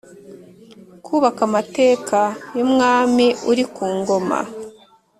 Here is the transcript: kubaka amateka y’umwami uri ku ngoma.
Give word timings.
kubaka 1.05 1.41
amateka 1.49 2.19
y’umwami 2.57 3.25
uri 3.51 3.63
ku 3.73 3.83
ngoma. 3.97 4.39